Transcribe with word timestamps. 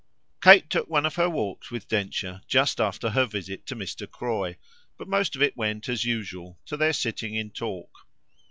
Kate 0.41 0.67
took 0.67 0.89
one 0.89 1.05
of 1.05 1.13
her 1.13 1.29
walks 1.29 1.69
with 1.69 1.87
Densher 1.87 2.41
just 2.47 2.81
after 2.81 3.11
her 3.11 3.27
visit 3.27 3.67
to 3.67 3.75
Mr. 3.75 4.09
Croy; 4.09 4.57
but 4.97 5.07
most 5.07 5.35
of 5.35 5.43
it 5.43 5.55
went, 5.55 5.87
as 5.87 6.05
usual, 6.05 6.57
to 6.65 6.75
their 6.75 6.91
sitting 6.91 7.35
in 7.35 7.51
talk. 7.51 8.07